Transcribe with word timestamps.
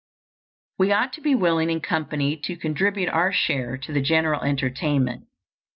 We 0.79 0.91
ought 0.91 1.13
to 1.13 1.21
be 1.21 1.35
willing 1.35 1.69
in 1.69 1.79
company 1.79 2.35
to 2.35 2.57
contribute 2.57 3.09
our 3.09 3.31
share 3.31 3.77
to 3.77 3.93
the 3.93 4.01
general 4.01 4.41
entertainment. 4.41 5.25